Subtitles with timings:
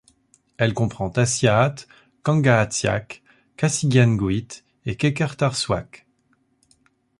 [0.57, 1.75] Elle comprend Aasiaat,
[2.23, 3.21] Kangaatsiaq,
[3.55, 4.47] Qasigiannguit
[4.87, 6.07] et Qeqertarsuaq.